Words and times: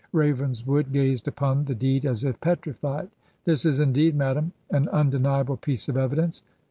Ravenswood 0.13 0.91
gazed 0.91 1.27
upon 1.27 1.65
the 1.65 1.75
deed 1.75 2.07
as 2.07 2.23
if 2.23 2.41
petrified. 2.41 3.09
'This 3.45 3.65
is 3.67 3.79
indeed, 3.79 4.15
madam, 4.15 4.51
an 4.71 4.89
un 4.89 5.11
deniable 5.11 5.57
piece 5.57 5.87
of 5.87 5.95
evidence. 5.95 6.41